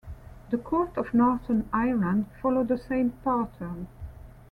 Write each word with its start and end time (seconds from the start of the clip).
The 0.49 0.57
Courts 0.57 0.97
of 0.97 1.13
Northern 1.13 1.69
Ireland 1.71 2.25
follow 2.41 2.63
the 2.63 2.79
same 2.79 3.11
pattern. 3.23 3.85